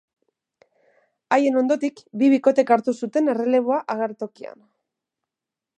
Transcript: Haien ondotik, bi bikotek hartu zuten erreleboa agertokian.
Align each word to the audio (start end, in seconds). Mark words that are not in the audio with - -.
Haien 1.35 1.59
ondotik, 1.61 2.01
bi 2.21 2.31
bikotek 2.35 2.73
hartu 2.77 2.97
zuten 3.05 3.33
erreleboa 3.35 3.79
agertokian. 3.97 4.63